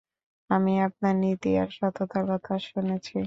আমি 0.49 0.73
আপনার 0.87 1.15
নীতি 1.17 1.49
আর 1.57 1.69
সততার 1.77 2.23
কথা 2.31 2.53
শুনেছি। 2.67 3.17